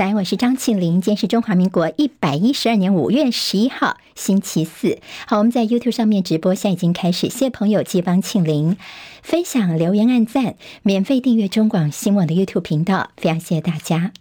[0.00, 1.02] 早安，我是张庆玲。
[1.02, 4.98] 今天是中华民国一百一十二年五月十一号，星期四。
[5.26, 7.28] 好，我们在 YouTube 上面直播，现在已经开始。
[7.28, 8.78] 谢谢朋友记帮庆玲
[9.22, 14.12] 分享、留言、按赞，免费订阅中广新闻网的 YouTube 频道，非常谢谢大家。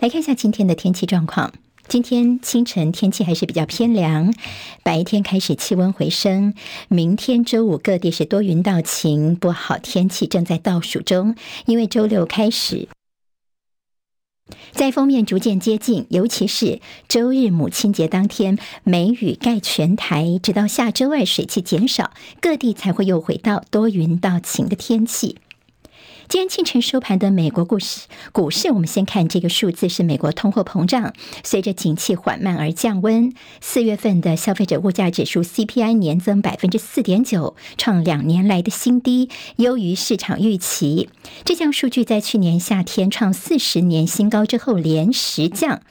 [0.00, 1.52] 来看一下今天的天气状况。
[1.86, 4.32] 今天清晨天气还是比较偏凉，
[4.82, 6.54] 白天开始气温回升。
[6.88, 11.36] 明天周五各地是多云到晴，不好天气正在倒数中，
[11.66, 12.88] 因为周六开始。
[14.72, 25.36] 在封面逐渐接近，尤其是周日母亲节当天，梅雨盖全台，直到下周二水汽减少，各地才会又回到多云到晴的天气。
[26.32, 31.12] 今天清晨收盘的美国股市，股市我们先看这个数字是美国通货膨胀，
[31.44, 33.34] 随着景气缓慢而降温。
[33.60, 41.10] 四月份的消费者物价指数 CPI 年增百分之四点九，创两年来的新低，优于市场预期。
[41.44, 45.82] 这项数据在去年夏天创四十年新高之后连十降，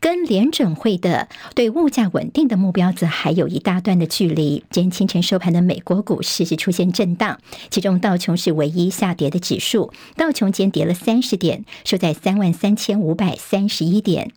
[0.00, 4.62] 跟联准会的对物价稳定的目标则还有一大段的距离。
[4.70, 7.38] 今天清晨收盘的美国股市是出现震荡，
[7.70, 9.85] 其中道琼是唯一下跌的指数。
[10.16, 14.32] 道琼间跌了三十点，收在三万三千五百三十一点。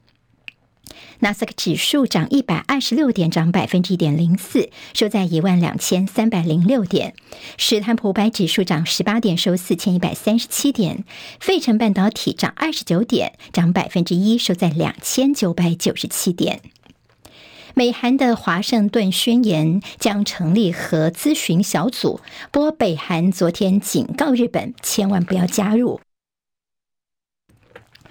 [1.22, 7.14] 纳斯克指数涨一百二十六点，涨百分之一点零四，收在一万两千三百零六点。
[7.58, 11.03] 史坦普五百指数涨十八点，收四千一百三十七点。
[11.39, 16.61] 费城半导体涨二十九点，涨百分之一，收在两千九百九十七点。
[17.80, 22.19] 美韩的华盛顿宣言将成立核咨询小组，
[22.52, 26.02] 不过北韩昨天警告日本千万不要加入。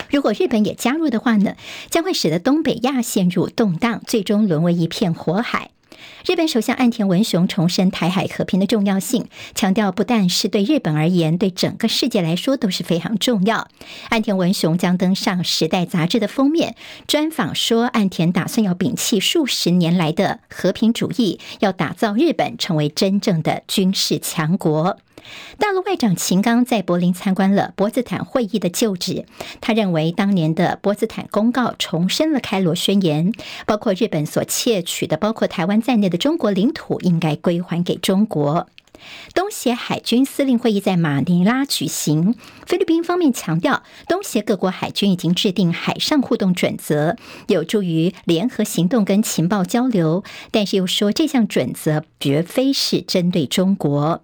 [0.08, 1.54] 如果日本也加入的话呢，
[1.90, 5.72] 将会使得东北亚陷入动荡，最终沦为一片火海。
[6.26, 13.68] 日本首相岸田文雄重申台海和平的重要性，强调不但是对日本而言，对整个世界来说都是非常重要。
[14.10, 16.76] 岸田文雄将登上《时代》杂志的封面，
[17.06, 24.98] 专访说，岸田打算要摒弃数十年来的和平主义，要打造日本成为真正的军事强国。
[25.58, 29.26] 大陆外长秦刚在柏林参观了波茨坦会议的旧址，
[29.60, 33.32] 他认为当年的波茨坦公告重申了开罗宣言，
[33.66, 38.68] 包括日本所窃取的包括台湾在内的中国领土应该归还给中国。
[39.32, 42.34] 东协海军司令会议在马尼拉举行，
[42.66, 54.22] 菲律宾方面强调，东协各国海军已经制定海上互动准则，有助于联合行动跟情报交流，但是又说这项准则绝非是针对中国。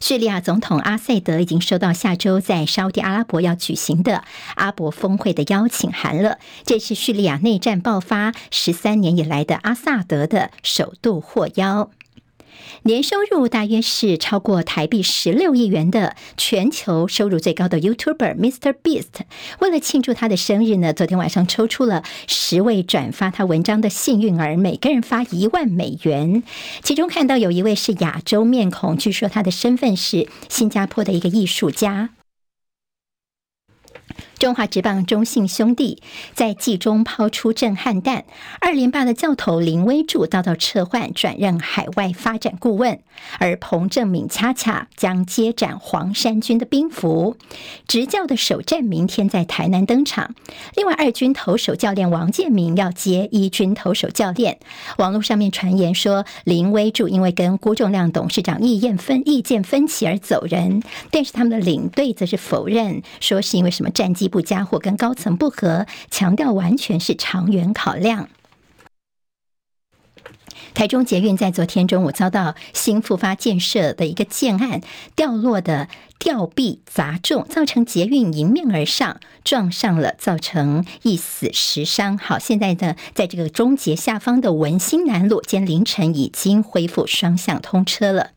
[0.00, 4.24] 叙利亚总统阿塞德已经收到下周在沙乌地阿拉伯要举行的
[4.56, 6.38] 阿伯峰会的邀请函了。
[6.64, 11.90] 这是叙利亚内战爆发十三年以来的阿萨德的首度获邀。
[12.82, 18.74] 年收入大约是超过台币十六亿元的全球收入最高的 YouTuber Mr.
[18.82, 19.24] Beast，
[19.60, 26.42] 为了庆祝他的生日呢，昨天晚上抽出了十位转发他文章的幸运儿，每个人发一万美元。
[26.82, 32.10] 其中看到有一位是亚洲面孔，据说他的身份是新加坡的一个艺术家。
[34.40, 36.02] 中华职棒中信兄弟
[36.32, 38.24] 在季中抛出震撼弹，
[38.62, 43.00] 二连霸的教头林威柱遭到撤换，转任海外发展顾问，
[43.38, 47.36] 而彭政闵恰恰将接掌黄衫军的兵符。
[47.86, 50.34] 执教的首战明天在台南登场。
[50.74, 54.58] 另外，二军投手教练王建民要接一军投手教练。
[54.96, 64.29] 网络上面传言说，林威柱因为跟辜仲亮董事长意见分意见分歧而走人，但是他们的领队则是否认，说是因为什么战绩。
[64.30, 68.30] 不加或跟高层不合，强调完全是长远考量。
[70.72, 74.80] 台中捷运在昨天中午遭到新复发建设的一个建案
[75.16, 82.16] 掉落的吊臂砸中，造成捷运迎面而上撞上了，造成一死十伤。
[82.16, 88.30] 好，现在呢，在这个中捷下方的文心南路，今天凌晨已经恢复双向通车了。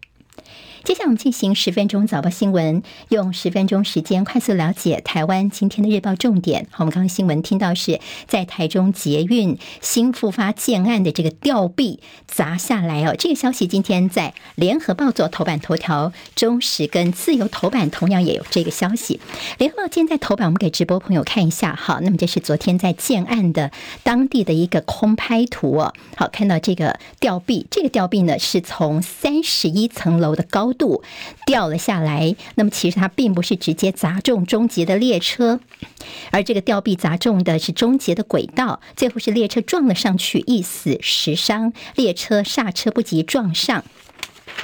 [0.83, 6.67] 接下来我们进行十分钟早报新闻，用十分钟时间快速了解台湾今天的日报重点。
[6.77, 13.65] 我们刚刚新闻听到是在台中捷运新复发建案的这个吊臂砸下来哦，这个消息。
[13.65, 19.21] 今天在联合报做头版头条，中时跟自由头版同样也有这个消息。
[19.59, 21.73] 联合报今天在头版，我们给直播朋友看一下。
[21.73, 23.71] 好，那么这是昨天在建案的
[24.03, 25.93] 当地的一个空拍图哦。
[26.17, 31.03] 好，看到这个吊臂，这个吊臂呢是从三十一层楼的高度
[31.45, 35.59] 掉了下来，那么其实它并不是直接砸中终结的列车，
[36.31, 43.83] 而这个吊臂砸中的是终结的轨道，最后是列车撞了上去，一死十伤，列车刹车不及撞上。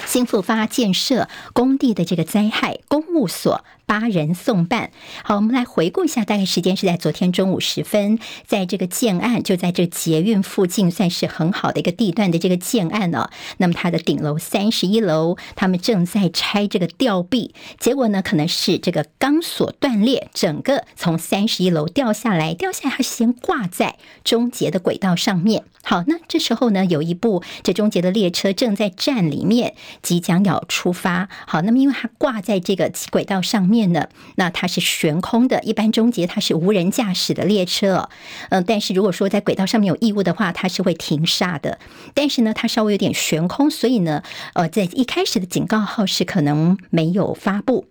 [0.05, 4.91] 新复发建设工地的这个灾害，公务所八人送办。
[5.23, 25.63] 好，我们来回顾一下，大概时间是在昨天中午时分，在这个建案就在这捷运附近，算是很好的一个地段的这个建案呢、那么它的顶楼三十一楼，他们正在拆这个吊臂，结果呢，可能是这个钢索断裂，整个从三十一楼掉下来，掉下来还先挂在中捷的轨道上面。
[25.81, 31.29] 好，那这时候呢，有一部这中捷的列车正在站里面，即将要出发。
[31.47, 35.61] 好，那么因为它挂在这个轨道上面面呢，那它是悬空的。
[35.63, 38.09] 一般终结它是无人驾驶的列车，
[38.49, 41.79] 嗯，但是如果说在轨道上面有异物的话，它是会停下的。
[42.13, 44.21] 但是呢，它稍微有点悬空，所以呢，
[44.53, 47.87] 呃，在一开始的警告号是可能没有发布。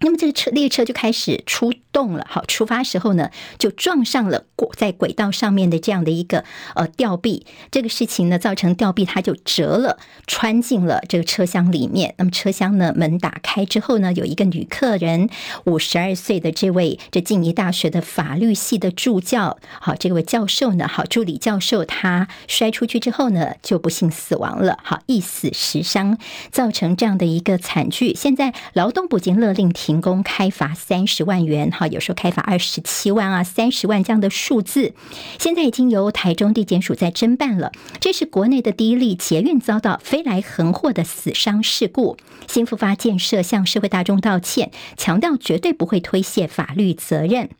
[0.00, 6.44] 那么这个车列车就开始出动了，好，出发时候呢，就撞上了过在轨道上面的这样的一个
[6.74, 12.14] 呃吊臂，这个事情呢，造成吊臂它就折了，穿进了这个车厢里面。
[12.16, 15.28] 那么车厢呢，门打开之后呢，有一个女客人，
[15.64, 26.16] 五十二岁的这位这静宜大学的法律系的助教，好，这位教授呢，好，助理教授他摔出去之后呢，就不幸死亡了，好，一死十伤，
[26.50, 28.14] 造成这样的一个惨剧。
[28.14, 31.70] 现在劳动部已经勒令停工开罚三十万元。
[31.86, 34.94] 有时候开罚二十七万啊、三十万这样的数字，
[35.38, 37.72] 现在已经由台中地检署在侦办了。
[38.00, 42.16] 这是国内的第一例捷运遭到飞来横祸的死伤事故。
[42.48, 47.50] 新复发建设向社会大众道歉，强调绝对不会推卸法律责任。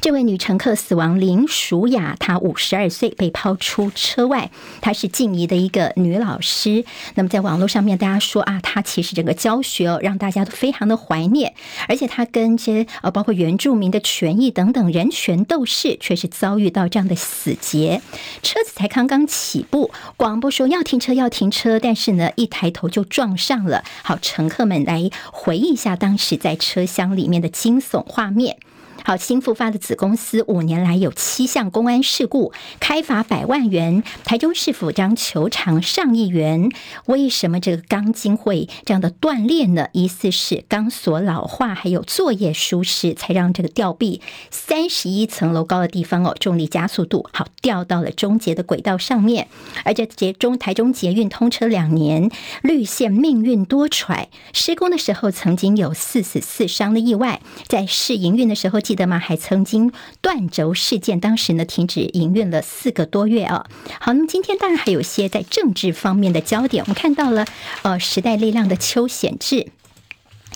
[0.00, 4.50] 这位女乘客死亡，林淑雅，她五十二岁，被抛出车外。
[4.80, 6.84] 她是静宜的一个女老师。
[7.14, 11.54] 那么在网络上面，大家说啊，她其实整个教学哦，让大家都非常的怀念。
[11.88, 18.00] 而且她跟这些呃，包括原住民的权益等等人权斗士，却是遭遇到这样的死劫。
[18.42, 23.84] 车子才刚刚起步，广播说要停车，要停车，但是呢，一抬头就撞上了。
[24.02, 28.58] 好，乘客们来回忆一下当时在车厢里面的惊悚画面。
[29.08, 34.02] 好，新复发的子公司五年来有七项公安事故，开罚百万元。
[34.22, 36.70] 台中市府将求偿上亿元。
[37.06, 39.88] 为什么这个钢筋会这样的断裂呢？
[39.92, 44.20] 疑似是钢索老化，还有作业疏失，才让这个吊臂
[44.50, 49.48] 三十一层楼高的地方哦，重力加速度好掉到了中捷的轨道上面。
[49.84, 52.30] 而且捷中台中捷运通车两年，
[52.60, 54.26] 绿线命运多舛。
[54.52, 59.18] 施工的时候曾经有四死四伤的意外，在试营运的时候记德玛？
[59.18, 63.64] 还曾经断轴事件，当时呢停止营运了四个多月啊。
[64.00, 67.46] 好，那么今天当然还有一些在政治方面的焦点，我们看到了
[67.82, 69.68] 呃时代力量的邱显志，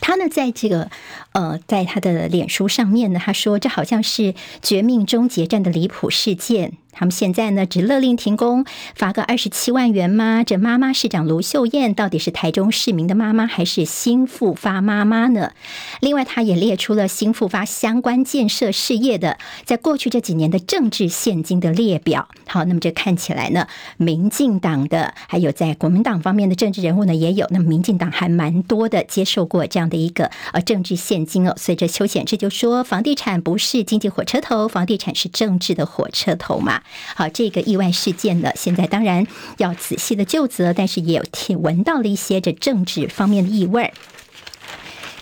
[0.00, 0.91] 他呢在这个
[1.33, 6.73] 呃在他的脸书上面呢，他说这好像是绝命终结战的离谱事件。
[6.93, 10.44] 他们现在呢，只勒令停工，罚个二十七万元吗？
[10.44, 15.53] 这妈妈市长卢秀燕到底是台中市民的妈妈，还是新复发妈妈呢？
[16.00, 22.29] 另外，他也列出了新复发相关建设事业的，在过去这几年的政治献金的列表。
[22.47, 23.67] 好，那么这看起来呢，
[23.97, 27.47] 民进党的还有在国民党方面的政治人物呢，也有。
[27.50, 31.55] 那么民进党还蛮多的接受过这样的一个呃政治献金哦。
[31.56, 36.81] 所以这邱显志就说，房地产不是经济火车头，房地产是政治的火车头嘛。
[37.14, 39.26] 好，这个意外事件呢，现在当然
[39.58, 43.93] 要仔细的就责，但是也有听闻到了一些这政治方面的异味。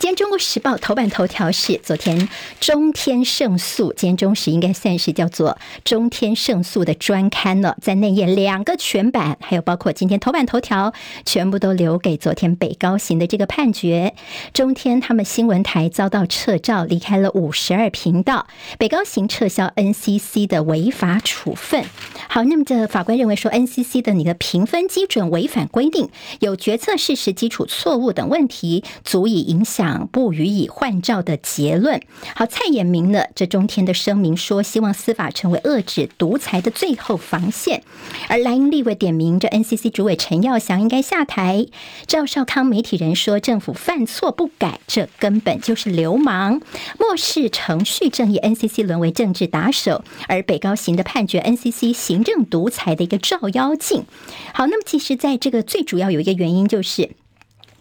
[0.00, 2.26] 今天《中国时报》头版头条是昨天
[2.58, 10.94] 中天胜诉，今天中时应该算是叫做中天胜诉的专刊了，在内页两个全版，还有包括今天头版头条，
[11.26, 14.14] 全部都留给昨天北高行的这个判决。
[14.54, 18.46] 中天他们新闻台遭到撤照，离开了五十二频道，
[18.78, 21.84] 北高行撤销 NCC 的违法处分。
[22.30, 29.89] 好，那么这法官认为说，NCC 的你的评分基准违反规定，有决策事实基础错误等问题，足以影响。
[30.12, 32.00] 不予以换照的结论。
[32.34, 33.24] 好，蔡衍明呢？
[33.34, 37.82] 这中天的声明说，希望司法成为遏制独裁的最后防线。
[38.28, 41.66] 而蓝英立委点名，这 NCC 主委陈耀祥应该下台。
[42.06, 46.60] 赵少康媒体人说，政府犯错不改，这根本就是流氓，
[46.98, 48.38] 漠视程序正义。
[48.38, 54.04] NCC 沦为政治打手，而北高行的判决，NCC 行政独裁的一个照妖镜。
[54.52, 57.10] 好，那么其实在这个最主要有一个原因就是。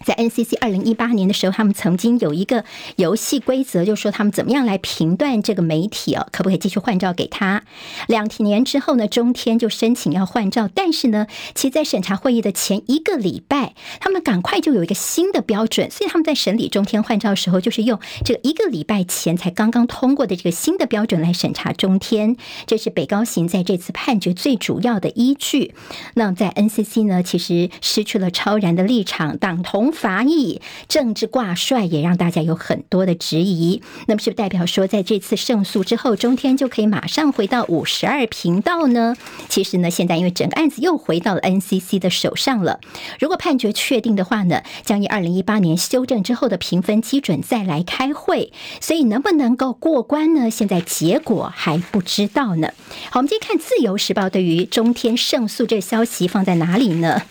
[0.05, 2.63] 在 NCC 二零一八年的时候，他们曾经有一个
[2.95, 7.63] 游戏规则，就说他们怎么样来评断这个媒体哦，可不可以继续换照给他？
[8.07, 22.37] 两年之后呢，中天就申请要换照，但是呢，其实在审查会议的前一个礼拜，他们赶快就有一个新的标准，所以他们在审理中天换照的时候，就是用这个一个礼拜前才刚刚通过的这个新的标准来审查中天。
[22.65, 25.73] 这是北高行在这次判决最主要的依据。
[26.13, 29.88] 那在 NCC 呢，其实失去了超然的立场，党同。
[29.89, 33.81] 同伐异，政治挂帅也让大家有很多的质疑。
[34.05, 39.15] 那么是不是代表说，在这次胜诉之后，中天就可以马上回到五十二频道呢？
[39.47, 42.79] 其实呢，现在因为整个案子又回到了 NCC 的手上了。
[43.19, 50.51] 如果判决确定的话呢，将以二零一八年修正之后的评分基准再来开会，所以能不能够过关呢？
[50.51, 52.67] 现在结果还不知道呢。
[53.09, 57.23] 好，我们今天看《自由时报》对于中天胜诉这个消息放在哪里呢？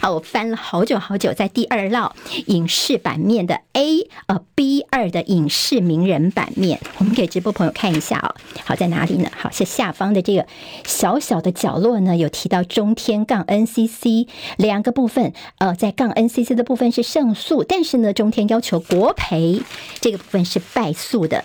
[0.00, 2.05] 好，我翻了好久好久，在第二浪
[2.46, 8.34] 影视版面的 A 呃 B 二的影视名人版面，我们给直播朋友看一下哦。
[8.64, 9.30] 好，在哪里呢？
[9.36, 10.46] 好，是下方的这个
[10.84, 15.32] 小小的角落呢，有提到中天杠 NCC 两个部分。
[15.58, 19.62] 呃，在杠 NCC 的部分是胜诉，但是呢，中天要求国赔
[20.00, 21.44] 这个部分是败诉的。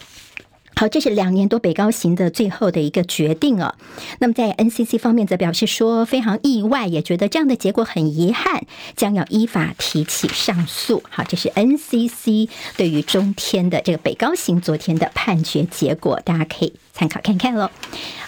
[0.82, 3.76] 好，这是两年多北高行的最后的一个决定哦。
[4.18, 8.64] 那么在 NCC 方面则表示说非常意外，也觉得这样的结果很遗憾，
[8.96, 11.04] 将要依法提起上诉。
[11.08, 17.67] 好，这是 NCC 对于中天的这个北高行昨天的判决结果，大家可以参考看看喽。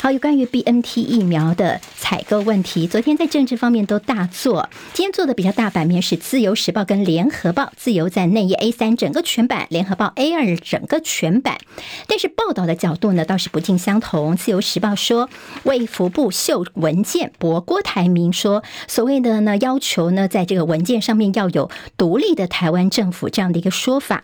[0.02, 4.68] 好，有关于 BNT 疫苗的采购问题，昨天在政治方面都大做。
[4.94, 11.60] 今天做的比较大版面是《自由时报》跟《联合报》，自由在内页 A 三整个全版，《联合报》A 二整个全版。
[12.08, 14.34] 但是报道的角度呢倒是不尽相同。
[14.36, 15.30] 《自由时报》说，
[15.66, 24.24] 为服部秀文件驳郭台铭说，所谓的呢要求呢，在这个文件上面要有独立的台湾政府这样的一个说法。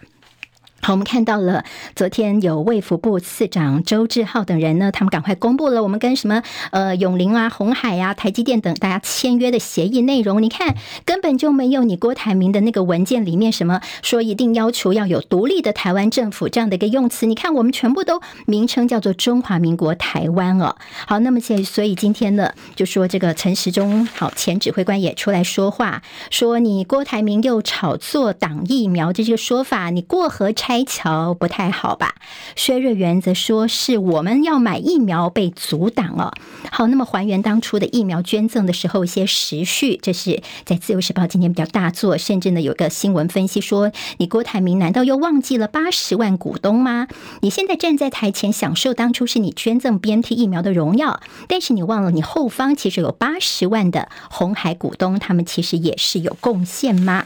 [0.81, 10.41] 好，我们看到了昨天有卫福部次长周志浩等人呢，他们赶快公布了我们跟什么呃永龄啊、红海啊、台积电等大家签约的协议内容。
[10.41, 17.25] 你看，根本就没有你郭台铭的那个文件里面什么说一定要求要有独立的台湾政府这样的一个用词。
[17.25, 20.77] 你看，我们全部都名称叫做中华民国台湾哦。
[21.05, 30.68] 好，那么现所以今天呢，就说这个陈时中好前指挥官也出来说话，说你郭台铭又炒作党疫苗的这个说法，你过河拆。
[30.69, 32.13] 开桥不太好吧？
[32.55, 36.31] 薛瑞元则说是我们要买疫苗被阻挡了。
[36.69, 47.07] 好，那么还原当初的疫苗捐赠的时候一些时序，这是在自由时报今天比较大作，甚至呢有个新闻分析说，你郭台铭难道又忘记了八十万股东吗？
[47.41, 57.25] 你现在站在台前享受当初是你捐赠 BNT 疫苗的荣耀，但是你忘了你后方其实有八十万的红海股东，他们其实也是有贡献吗？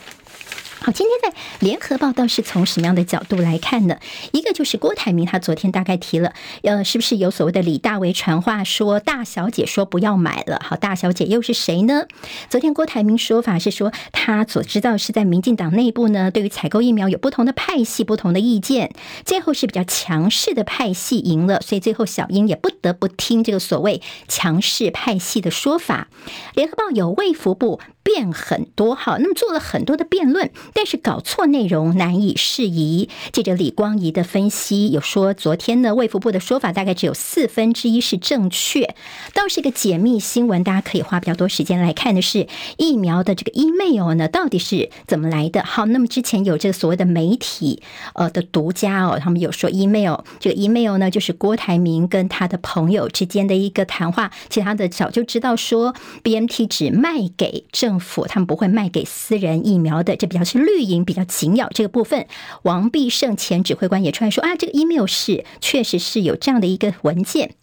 [0.86, 4.00] 好，今天在联合报道是从什么样的角度来看呢？
[4.34, 10.62] 一个就是郭台铭，他昨天大概提了，呃，是不是有所谓的李大为传话说大小姐说不要买了？
[10.62, 12.04] 好，大小姐又是谁呢？
[12.50, 26.10] 昨天郭台铭说法是说，他所知道是在民进党内部呢，对于采购疫苗有不同的派系、不同的意见，最后是比较强势的派系赢了，所以最后小英也不得不听这个所谓强势派系的说法。
[26.56, 27.80] 联合报有卫福部。
[28.06, 33.10] 变很多哈，那么做了很多的辩论，但是搞错内容难以释疑。
[33.32, 38.96] 记者李光仪的分析有说，昨天呢卫福部的说法大概只有四分之一是正确，
[39.34, 45.64] 倒是一个解密新闻，大家可以花比较多时间来看的是疫苗的这个 email 呢到底是怎么来的？
[45.64, 47.82] 好，那么之前有这个所谓的媒体
[48.16, 57.64] 呃的独家哦，他们有说 email 这个 email 呢就是郭台铭跟他的朋友之间的一个谈话，其他的早就知道说 BMT 只卖给。
[57.72, 62.28] 政府他们不会卖给私人疫苗的，这比较是绿营比较紧咬这个部分。
[62.64, 67.56] 王必胜前指挥官也出来说啊，这个 email 是确实是有这样的一个文件。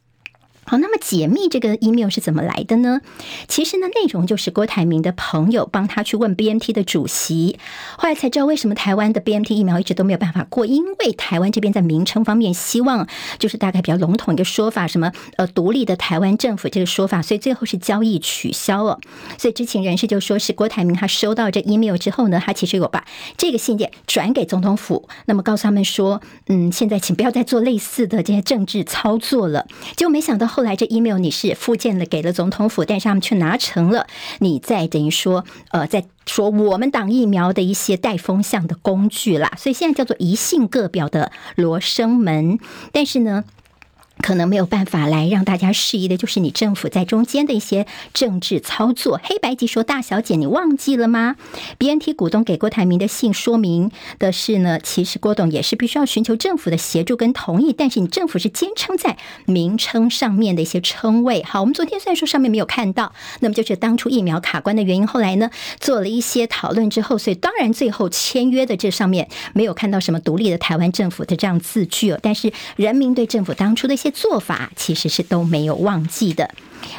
[0.71, 3.01] 好，那么解密这个 email 是怎么来的呢？
[3.49, 7.59] 其实呢，内容就是郭台铭的朋友帮他去问 BNT 的主席，
[7.97, 13.09] 后来才知道为什么台湾的 BNT 疫苗一直都没有办法过，因为台湾这边在名称方面希望
[13.41, 19.01] 就是大概比较笼统一个说法，什么呃独立的台湾政府这个说法，所以最后是交易取消了。
[19.39, 23.05] 所以知情人士就说是郭台铭他收到这 email 之后呢，他其实有把
[23.37, 29.67] 这个信件转给总统府，那么告诉他们说，嗯，现在请不要再做类似的这些政治操作了。
[29.97, 30.60] 结果没想到后。
[30.61, 34.07] 后来这 email 你是附件了给了总统府，但是他们却拿成了
[34.41, 42.59] 你在等于说呃在说我们党疫苗的一些带风向的工具啦，所以现在叫做一信各表的罗生门，
[42.93, 43.45] 但是呢。
[44.23, 49.21] 可能没有办法来让大家适宜的，就是你政府在中间的一些政治操作。
[49.23, 51.37] 黑白级说：“大小姐，你忘记了吗
[51.79, 61.43] ？BNT 股东给郭台铭的信说明的是呢，其实郭董也是必须要寻求政府的协助跟同意，但是你政府是坚称在名称上面的一些称谓。
[61.43, 65.07] 好，我们昨天虽然说上面没有看到，那么就是当初疫苗卡关的原因。
[65.07, 65.51] 后来呢，
[65.81, 72.19] 做了一些讨论之后，所以当然最后签约的这上面没有看到什么独立的台湾政府的这样字句哦。
[72.23, 74.10] 但是人民对政府当初的一些。
[74.11, 76.51] 做法其实是都没有忘记的。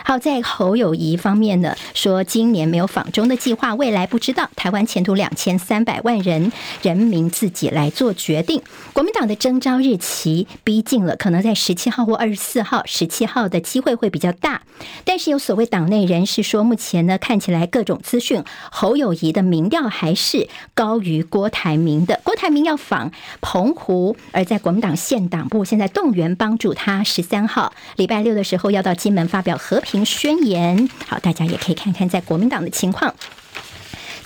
[0.03, 4.49] 好，在侯友谊方面呢，说今年没有访中的计划，未来不知道。
[4.55, 8.61] 台湾前途两千三百万人，人民自己来做决定。
[8.93, 14.61] 国民党的征召日期逼近了，可能在十七号或二十四号，十七号的机会会比较大。
[15.05, 22.19] 但是有所谓党内人士说，目前呢看起来各种资讯，侯友谊的民调还是高于郭台铭的。
[22.23, 30.89] 郭台铭要访澎湖，而在国民党县党部现在动员帮助他，十三号礼拜六的时候要到金门发表和平宣言。
[31.07, 33.15] 好，大家也可以看看在国民党的情况。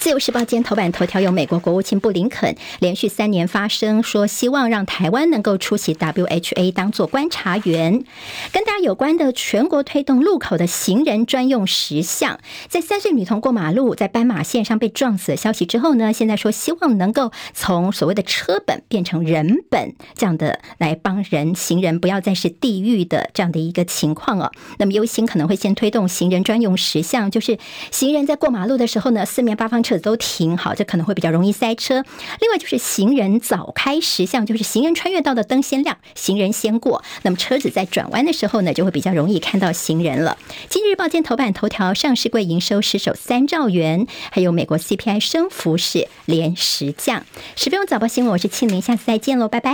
[0.05, 8.03] 自由时报今天头版头条有美国国务卿布林肯连续三年发声说，希望让台湾能够出席 WHA 当做观察员。
[8.51, 24.51] 跟大家有关的全国推动路口的行人专用石像，在三岁女童过马路在斑马线上被撞死的消息之后呢，现在说希望能够从所谓的车本变成人本这样的来帮人行人不要再是地狱的这样的一个情况哦。
[24.77, 27.57] 那么优先可能会先推动行人专用石像，就是
[27.89, 29.94] 行人在过马路的时候呢，四面八方车。
[29.99, 32.03] 都停好，这可能会比较容易塞车。
[32.39, 40.37] 另外就是行人早开石像，就是行人穿越道的灯先亮，行人先过，那么车子在转弯的时候呢，就会比较容易看到行人了。
[40.69, 47.25] 今日日报见头版头条，上市柜营收失守三兆元，还有美国 CPI 升幅是连十降。
[47.55, 49.73] 十分钟早报新闻，我是庆玲，下次再见喽，拜拜。